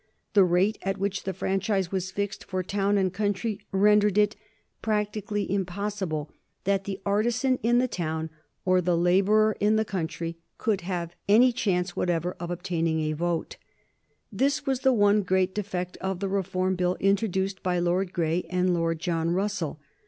The 0.33 0.43
rate 0.43 0.79
at 0.81 0.97
which 0.97 1.25
the 1.25 1.31
franchise 1.33 1.91
was 1.91 2.09
fixed 2.09 2.45
for 2.45 2.63
town 2.63 2.97
and 2.97 3.13
country 3.13 3.59
rendered 3.71 4.17
it 4.17 4.35
practically 4.81 5.53
impossible 5.53 6.31
that 6.63 6.85
the 6.85 6.99
artisan 7.05 7.59
in 7.61 7.77
the 7.77 7.87
town 7.87 8.31
or 8.65 8.81
the 8.81 8.97
laborer 8.97 9.55
in 9.59 9.75
the 9.75 9.85
country 9.85 10.37
could 10.57 10.81
have 10.81 11.15
any 11.29 11.51
chance 11.51 11.95
whatever 11.95 12.31
of 12.39 12.49
obtaining 12.49 12.99
a 13.01 13.13
vote. 13.13 13.57
[Sidenote: 14.31 14.65
1832 14.65 14.65
Some 14.65 14.65
defects 14.65 14.65
in 14.65 14.65
the 14.65 14.65
Reform 14.65 14.65
Bill] 14.65 14.65
This 14.65 14.65
was 14.65 14.79
the 14.79 14.93
one 14.93 15.21
great 15.21 15.53
defect 15.55 15.97
of 16.01 16.19
the 16.19 16.27
Reform 16.29 16.75
Bill 16.75 16.95
introduced 16.99 17.61
by 17.61 17.77
Lord 17.77 18.11
Grey 18.11 18.43
and 18.49 18.73
Lord 18.73 18.99
John 18.99 19.29
Russell. 19.29 19.79